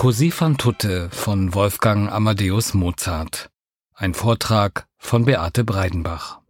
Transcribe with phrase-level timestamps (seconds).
[0.00, 3.50] Così fan tutte von Wolfgang Amadeus Mozart.
[3.92, 6.40] Ein Vortrag von Beate Breidenbach.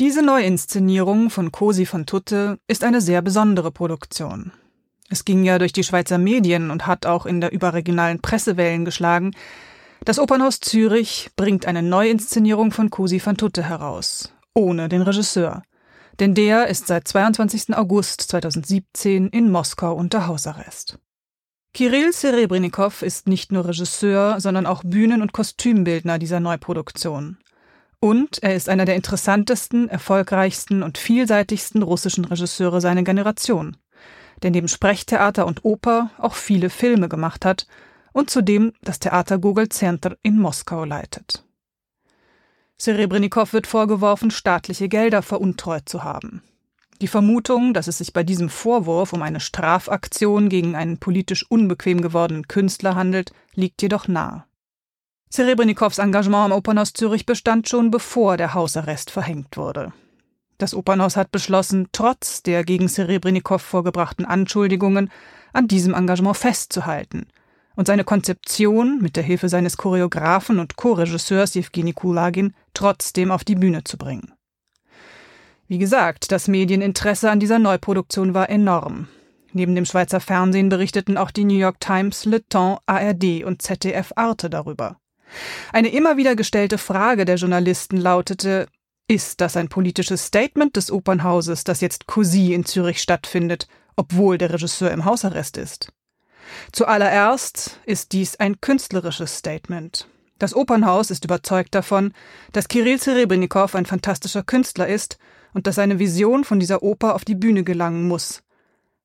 [0.00, 4.50] Diese Neuinszenierung von Così fan tutte ist eine sehr besondere Produktion.
[5.08, 8.84] Es ging ja durch die Schweizer Medien und hat auch in der überregionalen Presse Wellen
[8.84, 9.30] geschlagen.
[10.04, 15.62] Das Opernhaus Zürich bringt eine Neuinszenierung von Così fan tutte heraus, ohne den Regisseur.
[16.18, 17.76] Denn der ist seit 22.
[17.76, 20.98] August 2017 in Moskau unter Hausarrest.
[21.74, 27.38] Kirill Serebrennikov ist nicht nur Regisseur, sondern auch Bühnen- und Kostümbildner dieser Neuproduktion.
[28.00, 33.76] Und er ist einer der interessantesten, erfolgreichsten und vielseitigsten russischen Regisseure seiner Generation,
[34.42, 37.66] der neben Sprechtheater und Oper auch viele Filme gemacht hat
[38.12, 41.44] und zudem das Theater Gogol Center in Moskau leitet.
[42.76, 46.42] Serebrennikov wird vorgeworfen, staatliche Gelder veruntreut zu haben.
[47.00, 52.00] Die Vermutung, dass es sich bei diesem Vorwurf um eine Strafaktion gegen einen politisch unbequem
[52.00, 54.44] gewordenen Künstler handelt, liegt jedoch nahe.
[55.30, 59.92] Serebrennikows Engagement am Opernhaus Zürich bestand schon bevor der Hausarrest verhängt wurde.
[60.56, 65.10] Das Opernhaus hat beschlossen, trotz der gegen Serebrennikow vorgebrachten Anschuldigungen
[65.52, 67.28] an diesem Engagement festzuhalten
[67.76, 73.54] und seine Konzeption mit der Hilfe seines Choreografen und Co-Regisseurs Jewgeni Kulagin trotzdem auf die
[73.54, 74.32] Bühne zu bringen.
[75.68, 79.06] Wie gesagt, das Medieninteresse an dieser Neuproduktion war enorm.
[79.52, 84.12] Neben dem Schweizer Fernsehen berichteten auch die New York Times, Le Temps, ARD und ZDF
[84.16, 84.96] Arte darüber.
[85.70, 88.66] Eine immer wieder gestellte Frage der Journalisten lautete,
[89.08, 94.54] ist das ein politisches Statement des Opernhauses, das jetzt Così in Zürich stattfindet, obwohl der
[94.54, 95.92] Regisseur im Hausarrest ist?
[96.72, 100.08] Zuallererst ist dies ein künstlerisches Statement.
[100.38, 102.14] Das Opernhaus ist überzeugt davon,
[102.52, 105.18] dass Kirill Serebrennikov ein fantastischer Künstler ist
[105.54, 108.42] und dass seine Vision von dieser Oper auf die Bühne gelangen muss.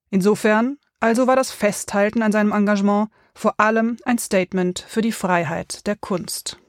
[0.10, 5.86] Insofern also war das Festhalten an seinem Engagement vor allem ein Statement für die Freiheit
[5.86, 6.60] der Kunst.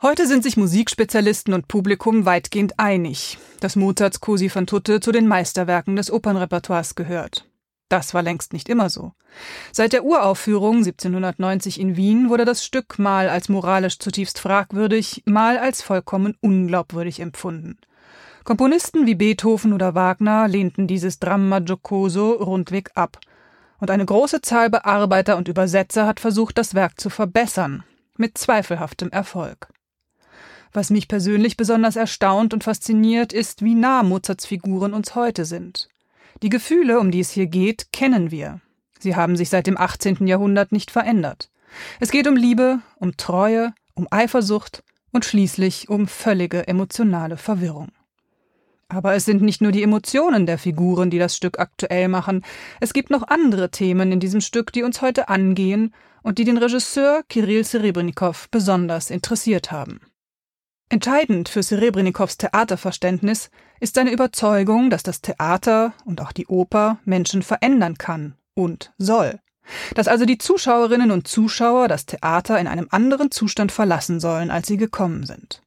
[0.00, 5.26] Heute sind sich Musikspezialisten und Publikum weitgehend einig, dass Mozarts Cosi van Tutte zu den
[5.26, 7.48] Meisterwerken des Opernrepertoires gehört.
[7.88, 9.12] Das war längst nicht immer so.
[9.72, 15.58] Seit der Uraufführung 1790 in Wien wurde das Stück mal als moralisch zutiefst fragwürdig, mal
[15.58, 17.76] als vollkommen unglaubwürdig empfunden.
[18.44, 23.18] Komponisten wie Beethoven oder Wagner lehnten dieses Dramma giocoso rundweg ab.
[23.78, 27.84] Und eine große Zahl Bearbeiter und Übersetzer hat versucht, das Werk zu verbessern,
[28.16, 29.68] mit zweifelhaftem Erfolg.
[30.72, 35.88] Was mich persönlich besonders erstaunt und fasziniert, ist, wie nah Mozarts Figuren uns heute sind.
[36.42, 38.60] Die Gefühle, um die es hier geht, kennen wir.
[38.98, 40.26] Sie haben sich seit dem 18.
[40.26, 41.50] Jahrhundert nicht verändert.
[42.00, 44.82] Es geht um Liebe, um Treue, um Eifersucht
[45.12, 47.92] und schließlich um völlige emotionale Verwirrung.
[48.88, 52.44] Aber es sind nicht nur die Emotionen der Figuren, die das Stück aktuell machen.
[52.80, 56.58] Es gibt noch andere Themen in diesem Stück, die uns heute angehen und die den
[56.58, 60.00] Regisseur Kirill Serebrennikov besonders interessiert haben.
[60.92, 63.50] Entscheidend für Serebrenikows Theaterverständnis
[63.80, 69.40] ist seine Überzeugung, dass das Theater und auch die Oper Menschen verändern kann und soll.
[69.94, 74.66] Dass also die Zuschauerinnen und Zuschauer das Theater in einem anderen Zustand verlassen sollen, als
[74.66, 75.62] sie gekommen sind.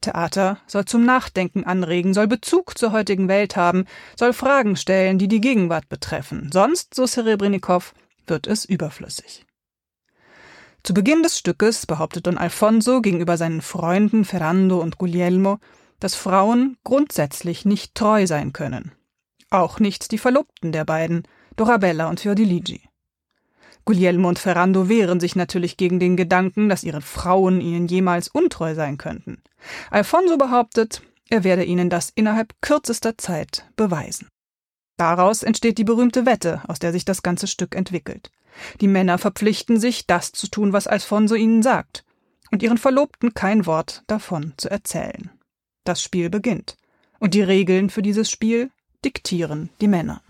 [0.00, 3.84] Theater soll zum Nachdenken anregen, soll Bezug zur heutigen Welt haben,
[4.16, 6.50] soll Fragen stellen, die die Gegenwart betreffen.
[6.52, 7.94] Sonst, so Serebrennikov,
[8.26, 9.44] wird es überflüssig.
[10.82, 15.58] Zu Beginn des Stückes behauptet Don Alfonso gegenüber seinen Freunden Ferrando und Guglielmo,
[16.00, 18.92] dass Frauen grundsätzlich nicht treu sein können.
[19.50, 21.26] Auch nicht die Verlobten der beiden,
[21.56, 22.87] Dorabella und Fiordiligi.
[23.88, 28.74] Guglielmo und Ferrando wehren sich natürlich gegen den Gedanken, dass ihre Frauen ihnen jemals untreu
[28.74, 29.40] sein könnten.
[29.90, 31.00] Alfonso behauptet,
[31.30, 34.28] er werde ihnen das innerhalb kürzester Zeit beweisen.
[34.98, 38.30] Daraus entsteht die berühmte Wette, aus der sich das ganze Stück entwickelt.
[38.82, 42.04] Die Männer verpflichten sich, das zu tun, was Alfonso ihnen sagt,
[42.50, 45.30] und ihren Verlobten kein Wort davon zu erzählen.
[45.84, 46.76] Das Spiel beginnt,
[47.20, 48.70] und die Regeln für dieses Spiel
[49.02, 50.20] diktieren die Männer.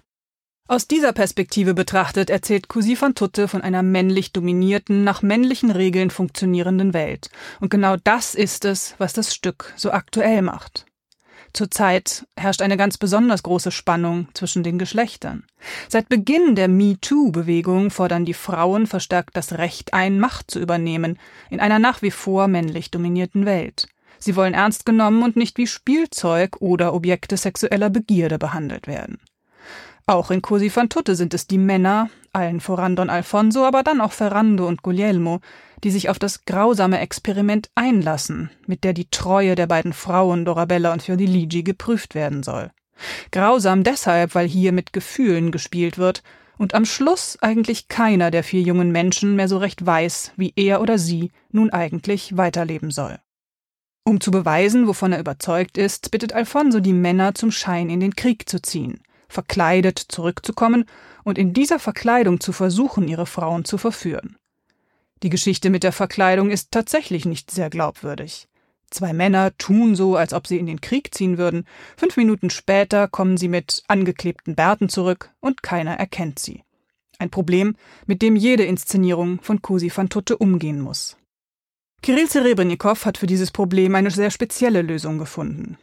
[0.70, 6.10] Aus dieser Perspektive betrachtet erzählt Cousy van Tutte von einer männlich dominierten, nach männlichen Regeln
[6.10, 7.30] funktionierenden Welt.
[7.58, 10.84] Und genau das ist es, was das Stück so aktuell macht.
[11.54, 15.44] Zurzeit herrscht eine ganz besonders große Spannung zwischen den Geschlechtern.
[15.88, 21.18] Seit Beginn der MeToo-Bewegung fordern die Frauen verstärkt das Recht ein, Macht zu übernehmen
[21.48, 23.88] in einer nach wie vor männlich dominierten Welt.
[24.18, 29.18] Sie wollen ernst genommen und nicht wie Spielzeug oder Objekte sexueller Begierde behandelt werden.
[30.08, 34.00] Auch in Cosi fan tutte sind es die Männer, allen voran Don Alfonso, aber dann
[34.00, 35.40] auch Ferrando und Guglielmo,
[35.84, 40.94] die sich auf das grausame Experiment einlassen, mit der die Treue der beiden Frauen Dorabella
[40.94, 42.70] und Fiordiligi geprüft werden soll.
[43.32, 46.22] Grausam deshalb, weil hier mit Gefühlen gespielt wird
[46.56, 50.80] und am Schluss eigentlich keiner der vier jungen Menschen mehr so recht weiß, wie er
[50.80, 53.18] oder sie nun eigentlich weiterleben soll.
[54.04, 58.16] Um zu beweisen, wovon er überzeugt ist, bittet Alfonso die Männer zum Schein in den
[58.16, 60.84] Krieg zu ziehen, verkleidet zurückzukommen
[61.24, 64.36] und in dieser Verkleidung zu versuchen, ihre Frauen zu verführen.
[65.22, 68.48] Die Geschichte mit der Verkleidung ist tatsächlich nicht sehr glaubwürdig.
[68.90, 71.66] Zwei Männer tun so, als ob sie in den Krieg ziehen würden.
[71.96, 76.62] Fünf Minuten später kommen sie mit angeklebten Bärten zurück und keiner erkennt sie.
[77.18, 77.74] Ein Problem,
[78.06, 81.16] mit dem jede Inszenierung von Cosi van Tutte umgehen muss.
[82.00, 85.76] Kirill Serebrennikov hat für dieses Problem eine sehr spezielle Lösung gefunden.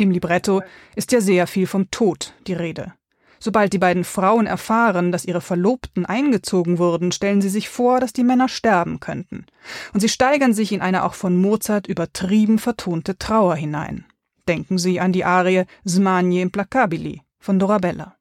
[0.00, 0.62] Im Libretto
[0.94, 2.94] ist ja sehr viel vom Tod die Rede.
[3.40, 8.12] Sobald die beiden Frauen erfahren, dass ihre Verlobten eingezogen wurden, stellen sie sich vor, dass
[8.12, 9.46] die Männer sterben könnten.
[9.92, 14.04] Und sie steigern sich in eine auch von Mozart übertrieben vertonte Trauer hinein.
[14.46, 18.16] Denken Sie an die Arie Smanie implacabili von Dorabella.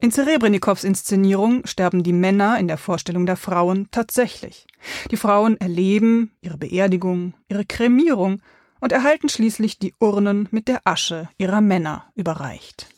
[0.00, 4.66] In Zerebrennikows Inszenierung sterben die Männer in der Vorstellung der Frauen tatsächlich.
[5.10, 8.40] Die Frauen erleben ihre Beerdigung, ihre Kremierung
[8.80, 12.88] und erhalten schließlich die Urnen mit der Asche ihrer Männer überreicht.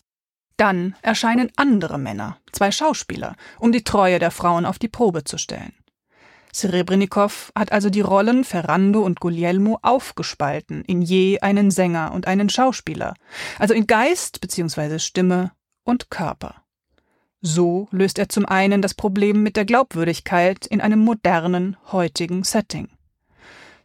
[0.56, 5.38] Dann erscheinen andere Männer, zwei Schauspieler, um die Treue der Frauen auf die Probe zu
[5.38, 5.72] stellen.
[6.52, 12.48] Serebrennikov hat also die Rollen Ferrando und Guglielmo aufgespalten in je einen Sänger und einen
[12.48, 13.14] Schauspieler,
[13.58, 14.98] also in Geist bzw.
[14.98, 15.52] Stimme
[15.84, 16.56] und Körper.
[17.40, 22.88] So löst er zum einen das Problem mit der Glaubwürdigkeit in einem modernen, heutigen Setting.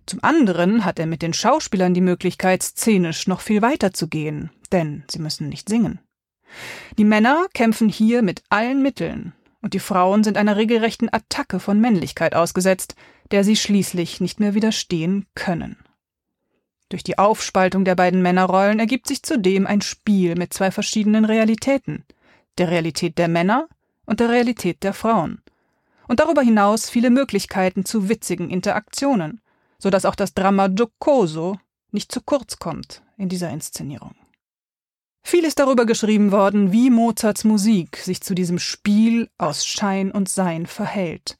[0.05, 4.51] Zum anderen hat er mit den Schauspielern die Möglichkeit, szenisch noch viel weiter zu gehen,
[4.71, 5.99] denn sie müssen nicht singen.
[6.97, 11.81] Die Männer kämpfen hier mit allen Mitteln, und die Frauen sind einer regelrechten Attacke von
[11.81, 12.95] Männlichkeit ausgesetzt,
[13.31, 15.77] der sie schließlich nicht mehr widerstehen können.
[16.89, 22.05] Durch die Aufspaltung der beiden Männerrollen ergibt sich zudem ein Spiel mit zwei verschiedenen Realitäten,
[22.59, 23.67] der Realität der Männer
[24.05, 25.41] und der Realität der Frauen.
[26.07, 29.41] Und darüber hinaus viele Möglichkeiten zu witzigen Interaktionen,
[29.77, 31.57] so dass auch das Drama Giocoso
[31.91, 34.15] nicht zu kurz kommt in dieser Inszenierung.
[35.23, 40.29] Viel ist darüber geschrieben worden, wie Mozarts Musik sich zu diesem Spiel aus Schein und
[40.29, 41.37] Sein verhält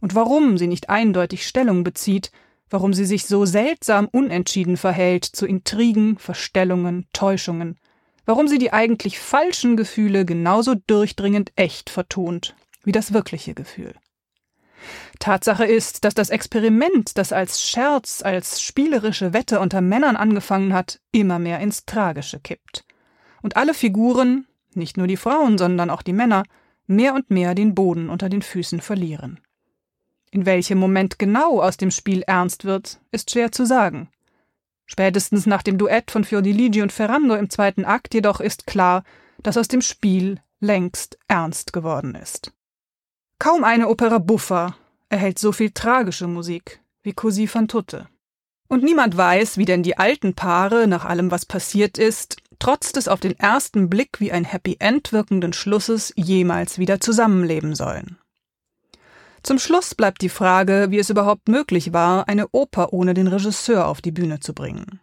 [0.00, 2.32] und warum sie nicht eindeutig Stellung bezieht,
[2.70, 7.78] warum sie sich so seltsam unentschieden verhält zu Intrigen, Verstellungen, Täuschungen,
[8.26, 13.94] warum sie die eigentlich falschen Gefühle genauso durchdringend echt vertont wie das wirkliche Gefühl.
[15.18, 21.00] Tatsache ist, dass das Experiment, das als Scherz, als spielerische Wette unter Männern angefangen hat,
[21.12, 22.84] immer mehr ins Tragische kippt
[23.42, 26.44] und alle Figuren, nicht nur die Frauen, sondern auch die Männer,
[26.86, 29.40] mehr und mehr den Boden unter den Füßen verlieren.
[30.30, 34.10] In welchem Moment genau aus dem Spiel ernst wird, ist schwer zu sagen.
[34.86, 39.04] Spätestens nach dem Duett von Fiordiligi und Ferrando im zweiten Akt jedoch ist klar,
[39.42, 42.52] dass aus dem Spiel längst ernst geworden ist.
[43.38, 44.76] Kaum eine Opera buffa
[45.08, 48.08] erhält so viel tragische Musik wie Così fan tutte.
[48.68, 53.08] Und niemand weiß, wie denn die alten Paare nach allem, was passiert ist, trotz des
[53.08, 58.18] auf den ersten Blick wie ein Happy End wirkenden Schlusses jemals wieder zusammenleben sollen.
[59.42, 63.86] Zum Schluss bleibt die Frage, wie es überhaupt möglich war, eine Oper ohne den Regisseur
[63.86, 65.00] auf die Bühne zu bringen.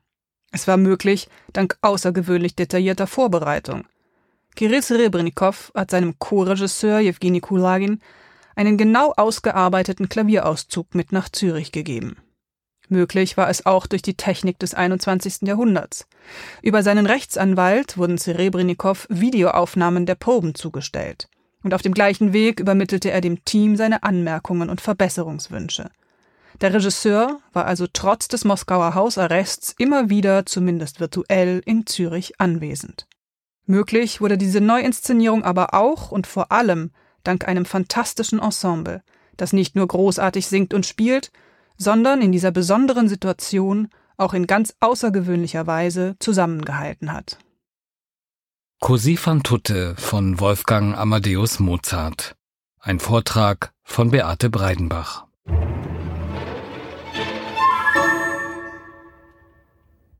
[0.51, 3.85] Es war möglich, dank außergewöhnlich detaillierter Vorbereitung.
[4.55, 8.01] Kirill Serebrennikov hat seinem Co-Regisseur Jewgeni Kulagin
[8.55, 12.17] einen genau ausgearbeiteten Klavierauszug mit nach Zürich gegeben.
[12.87, 15.41] Möglich war es auch durch die Technik des 21.
[15.41, 16.07] Jahrhunderts.
[16.61, 21.27] Über seinen Rechtsanwalt wurden Serebrennikov Videoaufnahmen der Proben zugestellt.
[21.63, 25.89] Und auf dem gleichen Weg übermittelte er dem Team seine Anmerkungen und Verbesserungswünsche.
[26.61, 33.07] Der Regisseur war also trotz des Moskauer Hausarrests immer wieder, zumindest virtuell, in Zürich anwesend.
[33.65, 36.91] Möglich wurde diese Neuinszenierung aber auch und vor allem
[37.27, 39.03] dank einem fantastischen Ensemble,
[39.37, 41.31] das nicht nur großartig singt und spielt,
[41.77, 47.37] sondern in dieser besonderen Situation auch in ganz außergewöhnlicher Weise zusammengehalten hat.
[48.81, 52.35] Così fan tutte von Wolfgang Amadeus Mozart.
[52.79, 55.25] Ein Vortrag von Beate Breidenbach.